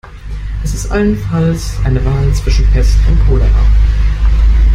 [0.63, 3.65] Es ist allenfalls eine Wahl zwischen Pest und Cholera.